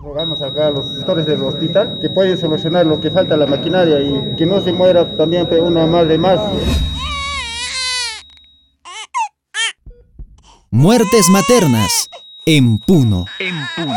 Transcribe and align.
pedimos 0.00 0.40
acá 0.40 0.68
a 0.68 0.70
los 0.70 0.90
gestores 0.96 1.26
del 1.26 1.42
hospital 1.42 1.98
que 2.00 2.08
pueden 2.08 2.38
solucionar 2.38 2.86
lo 2.86 3.00
que 3.00 3.10
falta 3.10 3.36
la 3.36 3.46
maquinaria 3.46 4.00
y 4.00 4.34
que 4.36 4.46
no 4.46 4.60
se 4.60 4.72
muera 4.72 5.16
también 5.16 5.46
una 5.62 5.86
madre 5.86 6.16
más. 6.16 6.40
Muertes 10.70 11.28
maternas 11.28 12.08
en 12.46 12.78
Puno. 12.78 13.26
En 13.38 13.54
Puno. 13.76 13.94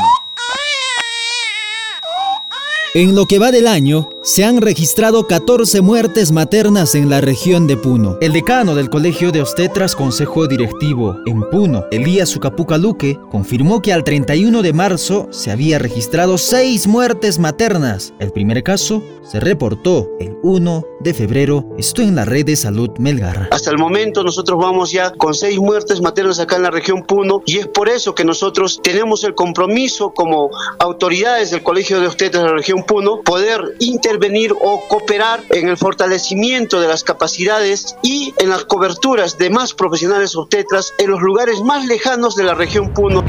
En 2.96 3.16
lo 3.16 3.26
que 3.26 3.40
va 3.40 3.52
del 3.52 3.68
año, 3.68 4.10
se 4.24 4.46
han 4.46 4.62
registrado 4.62 5.28
14 5.28 5.82
muertes 5.82 6.32
maternas 6.32 6.96
en 6.96 7.10
la 7.10 7.20
región 7.20 7.68
de 7.68 7.76
Puno. 7.76 8.18
El 8.22 8.32
decano 8.32 8.74
del 8.74 8.90
Colegio 8.90 9.34
de 9.34 9.42
Obstetras 9.42 9.96
Consejo 9.98 10.48
Directivo 10.48 11.18
en 11.26 11.42
Puno, 11.50 11.86
Elías 11.92 12.30
Sucapuca 12.30 12.78
Luque, 12.78 13.20
confirmó 13.30 13.82
que 13.82 13.92
al 13.92 14.06
31 14.06 14.62
de 14.62 14.72
marzo 14.72 15.28
se 15.32 15.52
había 15.52 15.78
registrado 15.78 16.38
6 16.38 16.88
muertes 16.88 17.38
maternas. 17.38 18.14
El 18.20 18.32
primer 18.32 18.64
caso 18.64 19.04
se 19.30 19.42
reportó 19.42 20.10
el 20.22 20.38
1 20.42 20.86
de 21.02 21.14
febrero. 21.14 21.76
Esto 21.78 22.02
en 22.02 22.16
la 22.16 22.24
red 22.24 22.46
de 22.46 22.56
salud 22.56 22.92
Melgar. 23.00 23.50
Hasta 23.52 23.72
el 23.72 23.78
momento 23.78 24.24
nosotros 24.24 24.58
vamos 24.58 24.92
ya 24.92 25.12
con 25.12 25.34
6 25.34 25.60
muertes 25.60 26.02
maternas 26.02 26.40
acá 26.40 26.56
en 26.56 26.64
la 26.64 26.72
región 26.72 27.04
Puno 27.04 27.42
y 27.46 27.58
es 27.58 27.68
por 27.68 27.90
eso 27.90 28.16
que 28.16 28.24
nosotros 28.24 28.80
tenemos 28.82 29.26
el 29.26 29.36
compromiso 29.36 30.12
como 30.14 30.50
autoridades 30.80 31.52
del 31.52 31.62
Colegio 31.62 32.00
de 32.00 32.08
Obstetras 32.08 32.44
de 32.44 32.50
la 32.50 32.56
región 32.56 32.84
Puno, 32.84 33.22
poder 33.22 33.76
intervenir 34.14 34.54
o 34.62 34.88
cooperar 34.88 35.44
en 35.50 35.70
el 35.70 35.78
fortalecimiento 35.78 36.80
de 36.80 36.88
las 36.88 37.04
capacidades 37.04 37.96
y 38.04 38.32
en 38.38 38.50
las 38.50 38.66
coberturas 38.66 39.40
de 39.40 39.50
más 39.50 39.74
profesionales 39.74 40.36
obstetras 40.36 40.94
en 41.00 41.10
los 41.10 41.22
lugares 41.22 41.62
más 41.62 41.86
lejanos 41.88 42.36
de 42.36 42.44
la 42.44 42.54
región 42.54 42.94
Puno. 42.94 43.24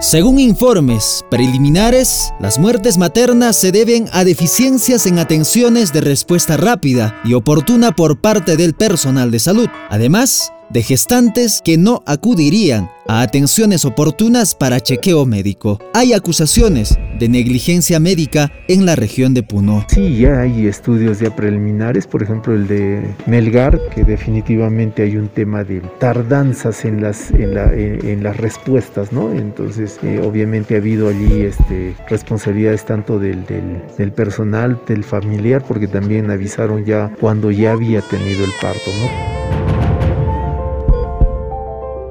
Según 0.00 0.38
informes 0.38 1.24
preliminares, 1.30 2.32
las 2.38 2.58
muertes 2.58 2.96
maternas 2.96 3.56
se 3.56 3.72
deben 3.72 4.08
a 4.12 4.22
deficiencias 4.22 5.06
en 5.06 5.18
atenciones 5.18 5.92
de 5.92 6.02
respuesta 6.02 6.56
rápida 6.56 7.20
y 7.24 7.34
oportuna 7.34 7.90
por 7.90 8.20
parte 8.20 8.56
del 8.56 8.74
personal 8.74 9.32
de 9.32 9.40
salud. 9.40 9.68
Además, 9.90 10.52
de 10.74 10.82
gestantes 10.82 11.62
que 11.64 11.78
no 11.78 12.02
acudirían 12.04 12.90
a 13.06 13.22
atenciones 13.22 13.84
oportunas 13.84 14.56
para 14.56 14.80
chequeo 14.80 15.24
médico. 15.24 15.78
Hay 15.92 16.14
acusaciones 16.14 16.98
de 17.20 17.28
negligencia 17.28 18.00
médica 18.00 18.50
en 18.66 18.84
la 18.84 18.96
región 18.96 19.34
de 19.34 19.44
Puno. 19.44 19.86
Sí, 19.88 20.18
ya 20.18 20.40
hay 20.40 20.66
estudios 20.66 21.20
ya 21.20 21.34
preliminares, 21.36 22.08
por 22.08 22.24
ejemplo 22.24 22.54
el 22.54 22.66
de 22.66 23.14
Melgar, 23.26 23.78
que 23.94 24.02
definitivamente 24.02 25.04
hay 25.04 25.16
un 25.16 25.28
tema 25.28 25.62
de 25.62 25.80
tardanzas 26.00 26.84
en 26.84 27.00
las, 27.00 27.30
en, 27.30 28.24
las 28.24 28.36
respuestas, 28.36 29.12
¿no? 29.12 29.32
Entonces, 29.32 30.00
eh, 30.02 30.20
obviamente 30.24 30.74
ha 30.74 30.78
habido 30.78 31.08
allí 31.08 31.42
este, 31.42 31.94
responsabilidades 32.08 32.84
tanto 32.84 33.20
del, 33.20 33.46
del, 33.46 33.80
del 33.96 34.10
personal, 34.10 34.80
del 34.88 35.04
familiar, 35.04 35.64
porque 35.68 35.86
también 35.86 36.32
avisaron 36.32 36.84
ya 36.84 37.14
cuando 37.20 37.52
ya 37.52 37.72
había 37.72 38.00
tenido 38.00 38.44
el 38.44 38.50
parto, 38.60 38.90
¿no? 39.00 39.53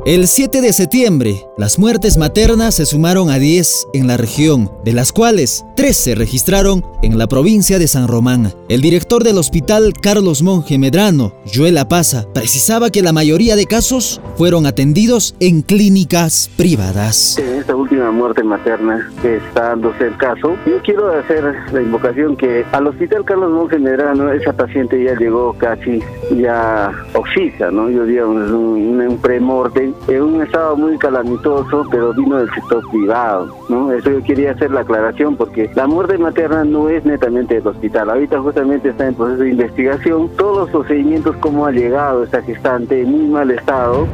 El 0.06 0.28
7 0.28 0.60
de 0.60 0.74
septiembre, 0.74 1.48
las 1.58 1.80
muertes 1.80 2.18
maternas 2.18 2.76
se 2.76 2.86
sumaron 2.86 3.30
a 3.30 3.40
10 3.40 3.88
en 3.94 4.06
la 4.06 4.18
región, 4.18 4.70
de 4.84 4.92
las 4.92 5.14
cuales 5.14 5.66
3 5.78 5.96
se 5.96 6.14
registraron 6.14 6.86
en 7.02 7.18
la 7.18 7.28
provincia 7.28 7.80
de 7.80 7.88
San 7.88 8.10
Román. 8.10 8.52
El 8.68 8.82
director 8.82 9.24
del 9.24 9.38
hospital 9.38 9.94
Carlos 10.02 10.44
Monge 10.44 10.78
Medrano, 10.78 11.32
Joel 11.46 11.78
Apaza, 11.78 12.26
precisaba 12.34 12.90
que 12.90 13.02
la 13.02 13.14
mayoría 13.14 13.56
de 13.56 13.66
casos 13.66 14.20
fueron 14.36 14.66
atendidos 14.66 15.38
en 15.40 15.62
clínicas 15.62 16.52
privadas. 16.58 17.38
En 17.38 17.60
esta 17.60 17.74
última 17.74 18.12
muerte 18.12 18.44
materna 18.44 19.10
que 19.22 19.38
está 19.38 19.70
dándose 19.70 20.08
el 20.08 20.18
caso, 20.18 20.58
yo 20.68 20.82
quiero 20.84 21.18
hacer 21.18 21.56
la 21.72 21.82
invocación 21.82 22.36
que 22.36 22.66
al 22.74 22.88
hospital 22.88 23.24
Carlos 23.24 23.52
Monge 23.52 23.80
Medrano, 23.80 24.34
esa 24.34 24.52
paciente 24.52 25.02
ya 25.02 25.16
llegó 25.16 25.54
casi 25.54 26.02
ya 26.36 26.92
oxida, 27.14 27.72
¿no? 27.72 27.90
Yo 27.90 28.06
diría 28.06 28.26
un, 28.26 28.42
un 28.42 29.18
premorte 29.20 29.93
en 30.08 30.22
un 30.22 30.42
estado 30.42 30.76
muy 30.76 30.98
calamitoso, 30.98 31.86
pero 31.90 32.14
vino 32.14 32.38
del 32.38 32.50
sector 32.54 32.84
privado, 32.90 33.56
¿no? 33.70 33.92
Eso 33.92 34.12
yo 34.12 34.24
quería 34.24 34.52
hacer 34.52 34.72
la 34.72 34.82
aclaración 34.82 35.36
porque 35.36 35.70
la 35.76 35.88
muerte 35.88 36.18
materna 36.18 36.64
no 36.64 36.90
es 36.90 37.04
netamente 37.06 37.56
del 37.56 37.68
hospital. 37.68 38.10
Ahorita 38.10 38.40
justamente 38.42 38.90
está 38.90 39.08
en 39.08 39.16
proceso 39.16 39.44
de 39.44 39.50
investigación 39.52 40.30
todos 40.38 40.58
los 40.58 40.70
procedimientos, 40.70 41.36
cómo 41.40 41.66
ha 41.66 41.72
llegado 41.72 42.24
esta 42.24 42.42
gestante 42.42 43.02
en 43.02 43.12
muy 43.12 43.28
mal 43.28 43.52
estado. 43.52 44.08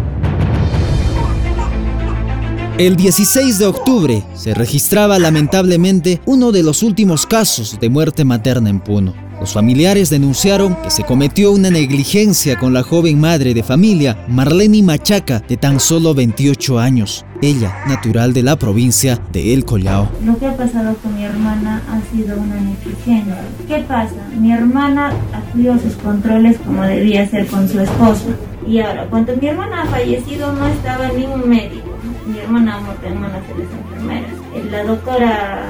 El 2.77 2.95
16 2.95 3.59
de 3.59 3.65
octubre 3.65 4.23
se 4.35 4.53
registraba 4.53 5.19
lamentablemente 5.19 6.21
uno 6.25 6.53
de 6.53 6.63
los 6.63 6.81
últimos 6.81 7.25
casos 7.25 7.77
de 7.77 7.89
muerte 7.89 8.23
materna 8.23 8.69
en 8.69 8.79
Puno. 8.79 9.28
Los 9.39 9.53
familiares 9.53 10.09
denunciaron 10.09 10.75
que 10.83 10.89
se 10.89 11.05
cometió 11.05 11.53
una 11.53 11.69
negligencia 11.69 12.59
con 12.59 12.73
la 12.73 12.83
joven 12.83 13.21
madre 13.21 13.53
de 13.53 13.63
familia, 13.63 14.25
Marlene 14.27 14.83
Machaca, 14.83 15.39
de 15.47 15.55
tan 15.55 15.79
solo 15.79 16.13
28 16.13 16.77
años. 16.77 17.25
Ella, 17.41 17.73
natural 17.87 18.33
de 18.33 18.43
la 18.43 18.57
provincia 18.57 19.17
de 19.31 19.53
El 19.53 19.63
Collao. 19.63 20.09
Lo 20.25 20.37
que 20.37 20.45
ha 20.45 20.57
pasado 20.57 20.93
con 20.97 21.15
mi 21.15 21.23
hermana 21.23 21.81
ha 21.87 22.01
sido 22.13 22.37
una 22.37 22.55
negligencia. 22.55 23.37
¿Qué 23.65 23.77
pasa? 23.87 24.15
Mi 24.37 24.51
hermana 24.51 25.13
acudió 25.31 25.79
sus 25.79 25.93
controles 25.93 26.57
como 26.65 26.83
debía 26.83 27.25
ser 27.29 27.47
con 27.47 27.69
su 27.69 27.79
esposo. 27.79 28.35
Y 28.67 28.79
ahora, 28.79 29.07
cuando 29.09 29.37
mi 29.37 29.47
hermana 29.47 29.83
ha 29.83 29.85
fallecido, 29.85 30.51
no 30.51 30.67
estaba 30.67 31.07
ni 31.17 31.23
un 31.23 31.49
médico. 31.49 31.87
Mi 32.27 32.39
hermana 32.39 32.75
ha 32.75 32.79
muerto 32.81 33.07
en 33.07 33.21
manos 33.21 33.41
de 33.47 33.63
las 33.63 33.73
enfermeras. 33.73 34.31
La 34.69 34.83
doctora 34.83 35.61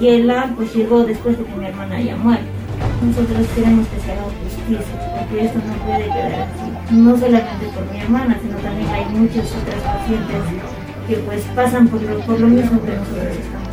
Yela 0.00 0.50
pues 0.56 0.74
llegó 0.74 1.04
después 1.04 1.36
de 1.36 1.44
que 1.44 1.54
mi 1.56 1.66
hermana 1.66 1.96
haya 1.96 2.16
muerto 2.16 2.61
nosotros 3.02 3.46
queremos 3.54 3.86
que 3.88 4.00
se 4.00 4.12
haga 4.12 4.22
justicia, 4.22 4.80
porque 5.18 5.44
esto 5.44 5.58
no 5.66 5.74
puede 5.84 6.04
quedar 6.04 6.48
así. 6.48 6.94
No 6.94 7.18
solamente 7.18 7.66
por 7.74 7.92
mi 7.92 8.00
hermana, 8.00 8.38
sino 8.40 8.56
también 8.58 8.88
hay 8.88 9.04
muchas 9.16 9.46
otras 9.46 9.82
pacientes 9.82 10.42
que 11.08 11.16
pues 11.16 11.42
pasan 11.54 11.88
por 11.88 12.02
lo, 12.02 12.18
por 12.20 12.40
lo 12.40 12.48
mismo 12.48 12.80
que 12.82 12.94
nosotros 12.94 13.36
estamos 13.38 13.72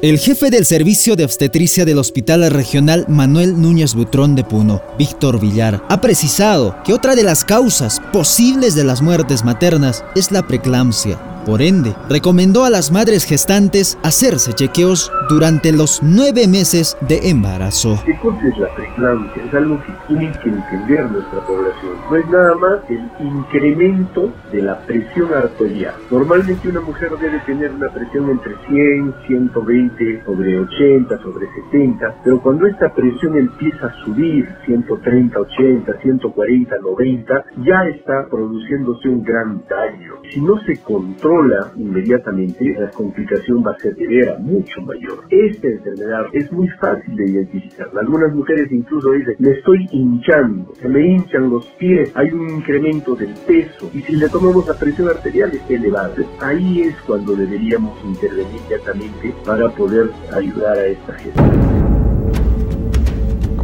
el 0.00 0.20
jefe 0.20 0.50
del 0.50 0.64
servicio 0.64 1.16
de 1.16 1.24
obstetricia 1.24 1.84
del 1.84 1.98
Hospital 1.98 2.48
Regional 2.52 3.04
Manuel 3.08 3.60
Núñez 3.60 3.96
Butrón 3.96 4.36
de 4.36 4.44
Puno, 4.44 4.80
Víctor 4.96 5.40
Villar, 5.40 5.82
ha 5.88 6.00
precisado 6.00 6.76
que 6.84 6.92
otra 6.92 7.16
de 7.16 7.24
las 7.24 7.44
causas 7.44 8.00
posibles 8.12 8.76
de 8.76 8.84
las 8.84 9.02
muertes 9.02 9.44
maternas 9.44 10.04
es 10.14 10.30
la 10.30 10.46
preeclampsia, 10.46 11.18
por 11.44 11.62
ende, 11.62 11.94
recomendó 12.08 12.64
a 12.64 12.70
las 12.70 12.90
madres 12.92 13.24
gestantes 13.24 13.98
hacerse 14.02 14.52
chequeos 14.52 15.10
durante 15.28 15.72
los 15.72 16.02
nueve 16.02 16.46
meses 16.48 16.96
de 17.00 17.30
embarazo. 17.30 18.00
¿Qué 18.04 18.18
cosa 18.18 18.38
es 18.48 18.58
la 18.58 18.74
preeclampsia? 18.74 19.44
Es 19.44 19.54
algo 19.54 19.80
que 19.84 19.92
tiene 20.08 20.32
que 20.42 20.48
entender 20.48 21.10
nuestra 21.10 21.40
población. 21.46 21.92
No 22.10 22.16
es 22.16 22.28
nada 22.28 22.54
más 22.56 22.78
el 22.88 23.26
incremento 23.26 24.32
de 24.52 24.62
la 24.62 24.78
presión 24.80 25.32
arterial. 25.34 25.94
Normalmente 26.10 26.68
una 26.68 26.80
mujer 26.80 27.10
debe 27.20 27.38
tener 27.40 27.70
una 27.72 27.88
presión 27.88 28.30
entre 28.30 28.54
100, 28.68 29.14
120, 29.26 30.24
sobre 30.24 30.58
80, 30.58 31.18
sobre 31.22 31.46
70, 31.70 32.14
pero 32.24 32.40
cuando 32.40 32.66
esta 32.66 32.92
presión 32.94 33.36
empieza 33.36 33.86
a 33.86 34.04
subir, 34.04 34.48
130, 34.66 35.38
80, 35.38 36.00
140, 36.02 36.76
90, 36.78 37.44
ya 37.64 37.84
está 37.94 38.26
produciéndose 38.28 39.08
un 39.08 39.22
gran 39.22 39.62
daño. 39.68 40.14
Si 40.32 40.40
no 40.40 40.58
se 40.60 40.76
controla, 40.82 41.27
inmediatamente, 41.76 42.64
la 42.78 42.90
complicación 42.90 43.62
va 43.66 43.72
a 43.72 43.78
ser 43.78 43.94
de 43.94 44.34
mucho 44.40 44.80
mayor. 44.82 45.24
Esta 45.30 45.68
enfermedad 45.68 46.26
es 46.32 46.50
muy 46.52 46.68
fácil 46.80 47.16
de 47.16 47.30
identificar. 47.30 47.88
Algunas 48.00 48.34
mujeres 48.34 48.70
incluso 48.70 49.12
dicen, 49.12 49.34
me 49.38 49.50
estoy 49.50 49.86
hinchando, 49.92 50.72
se 50.80 50.88
me 50.88 51.06
hinchan 51.06 51.50
los 51.50 51.66
pies, 51.78 52.10
hay 52.14 52.30
un 52.30 52.48
incremento 52.50 53.14
del 53.14 53.34
peso 53.46 53.90
y 53.94 54.00
si 54.02 54.16
le 54.16 54.28
tomamos 54.28 54.66
la 54.66 54.74
presión 54.74 55.08
arterial 55.08 55.50
está 55.52 55.74
elevada. 55.74 56.14
Ahí 56.40 56.80
es 56.82 56.94
cuando 57.06 57.34
deberíamos 57.34 57.98
intervenir 58.04 58.48
inmediatamente 58.58 59.34
para 59.44 59.68
poder 59.70 60.10
ayudar 60.32 60.78
a 60.78 60.86
esta 60.86 61.12
gente. 61.14 61.42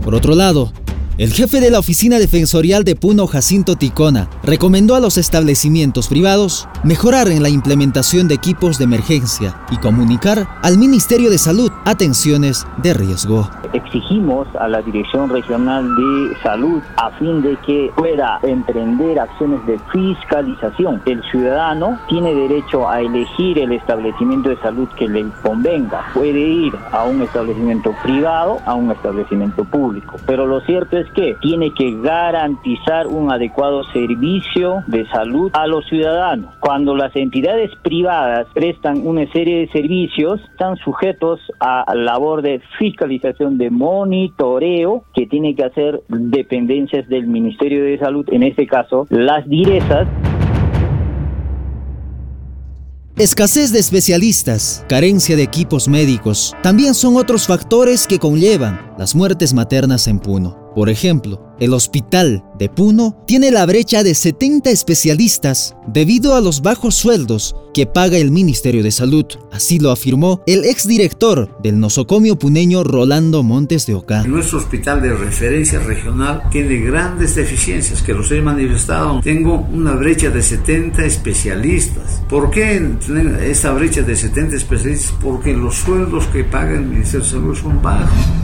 Por 0.03 0.15
otro 0.15 0.35
lado, 0.35 0.71
el 1.17 1.33
jefe 1.33 1.61
de 1.61 1.71
la 1.71 1.79
Oficina 1.79 2.19
Defensorial 2.19 2.85
de 2.85 2.97
Puno, 2.97 3.27
Jacinto 3.27 3.77
Ticona, 3.77 4.29
recomendó 4.46 4.94
a 4.94 5.00
los 5.00 5.17
establecimientos 5.17 6.08
privados 6.08 6.69
mejorar 6.82 7.29
en 7.29 7.43
la 7.43 7.49
implementación 7.49 8.29
de 8.29 8.35
equipos 8.35 8.79
de 8.79 8.85
emergencia 8.85 9.55
y 9.70 9.79
comunicar 9.79 10.46
al 10.62 10.76
Ministerio 10.79 11.31
de 11.31 11.38
Salud 11.38 11.70
atenciones 11.85 12.67
de 12.79 12.94
riesgo. 12.94 13.49
Exigimos 13.73 14.46
a 14.56 14.69
la 14.69 14.82
Dirección 14.82 15.31
Regional 15.31 15.88
de 15.96 16.37
Salud 16.43 16.82
a 16.96 17.11
fin 17.12 17.43
de 17.43 17.56
que 17.67 17.91
pueda 17.96 18.38
emprender 18.43 19.19
acciones 19.19 19.64
de 19.67 19.79
fiscalización. 19.93 21.02
El 21.06 21.23
ciudadano 21.31 21.99
tiene 22.08 22.35
derecho 22.35 22.88
a 22.88 23.00
elegir 23.00 23.58
el 23.58 23.73
establecimiento 23.73 24.50
de 24.50 24.56
salud 24.58 24.88
que 24.96 25.08
le 25.08 25.25
convenga. 25.43 26.05
Puede 26.12 26.41
ir 26.41 26.73
a 26.93 27.05
un 27.05 27.23
establecimiento 27.23 27.94
privado, 28.02 28.58
a 28.67 28.75
un 28.75 28.91
establecimiento 28.91 29.64
público. 29.64 30.17
Pero 30.26 30.46
lo 30.46 30.61
cierto 30.61 30.99
es 30.99 31.11
que 31.12 31.37
tiene 31.41 31.73
que 31.73 31.99
garantizar 32.00 33.06
un 33.06 33.32
adecuado 33.32 33.82
de 34.87 35.07
salud 35.13 35.51
a 35.55 35.67
los 35.67 35.87
ciudadanos. 35.89 36.55
Cuando 36.61 36.97
las 36.97 37.15
entidades 37.15 37.71
privadas 37.83 38.47
prestan 38.53 39.07
una 39.07 39.31
serie 39.33 39.61
de 39.61 39.69
servicios, 39.69 40.41
están 40.51 40.77
sujetos 40.79 41.41
a 41.61 41.95
labor 41.95 42.43
de 42.43 42.61
fiscalización, 42.79 43.59
de 43.59 43.71
monitoreo 43.71 45.05
que 45.15 45.27
tiene 45.27 45.55
que 45.55 45.65
hacer 45.65 46.03
dependencias 46.09 47.09
del 47.09 47.27
Ministerio 47.27 47.85
de 47.85 47.99
Salud, 47.99 48.27
en 48.31 48.43
este 48.43 48.67
caso 48.67 49.07
las 49.11 49.49
direzas. 49.49 50.09
Escasez 53.17 53.73
de 53.73 53.79
especialistas, 53.79 54.85
carencia 54.89 55.37
de 55.37 55.45
equipos 55.45 55.87
médicos, 55.87 56.57
también 56.63 56.95
son 56.95 57.17
otros 57.17 57.47
factores 57.47 58.09
que 58.09 58.19
conllevan 58.19 58.93
las 58.99 59.15
muertes 59.15 59.55
maternas 59.55 60.09
en 60.09 60.19
Puno. 60.19 60.64
Por 60.75 60.91
ejemplo, 60.91 61.41
el 61.61 61.73
hospital 61.73 62.44
de 62.59 62.69
Puno 62.69 63.23
tiene 63.26 63.53
la 63.53 63.65
brecha 63.65 64.03
de 64.03 64.15
70 64.15 64.71
especialistas 64.71 65.76
debido 65.87 66.35
a 66.35 66.41
los 66.41 66.62
bajos 66.62 66.97
sueldos 66.97 67.55
que 67.73 67.87
paga 67.87 68.17
el 68.19 68.31
Ministerio 68.31 68.82
de 68.82 68.91
Salud. 68.91 69.25
Así 69.53 69.79
lo 69.79 69.91
afirmó 69.91 70.43
el 70.47 70.65
exdirector 70.65 71.56
del 71.62 71.79
nosocomio 71.79 72.37
puneño 72.37 72.82
Rolando 72.82 73.43
Montes 73.43 73.87
de 73.87 73.94
Oca. 73.94 74.25
Nuestro 74.25 74.59
hospital 74.59 75.00
de 75.00 75.15
referencia 75.15 75.79
regional 75.79 76.43
tiene 76.50 76.77
grandes 76.79 77.35
deficiencias 77.35 78.03
que 78.03 78.15
los 78.15 78.31
he 78.32 78.41
manifestado. 78.41 79.20
Tengo 79.20 79.67
una 79.73 79.93
brecha 79.93 80.31
de 80.31 80.43
70 80.43 81.05
especialistas. 81.05 82.23
¿Por 82.29 82.50
qué 82.50 82.82
esta 83.43 83.73
brecha 83.73 84.03
de 84.03 84.17
70 84.17 84.56
especialistas? 84.56 85.15
Porque 85.20 85.53
los 85.53 85.77
sueldos 85.77 86.27
que 86.27 86.44
paga 86.44 86.75
el 86.75 86.87
Ministerio 86.87 87.25
de 87.25 87.31
Salud 87.31 87.55
son 87.56 87.81
bajos. 87.82 88.44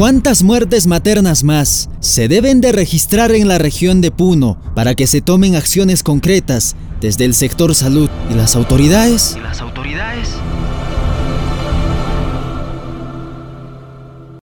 ¿Cuántas 0.00 0.42
muertes 0.42 0.86
maternas 0.86 1.44
más 1.44 1.90
se 2.00 2.26
deben 2.26 2.62
de 2.62 2.72
registrar 2.72 3.32
en 3.32 3.48
la 3.48 3.58
región 3.58 4.00
de 4.00 4.10
Puno 4.10 4.56
para 4.74 4.94
que 4.94 5.06
se 5.06 5.20
tomen 5.20 5.56
acciones 5.56 6.02
concretas 6.02 6.74
desde 7.02 7.26
el 7.26 7.34
sector 7.34 7.74
salud 7.74 8.08
y 8.30 8.34
las 8.34 8.56
autoridades? 8.56 9.34
¿Y 9.36 9.40
las 9.40 9.60
autoridades? 9.60 10.30